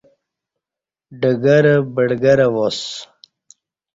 [1.19, 2.79] ڈگہ رہ بڈگہ رہ واس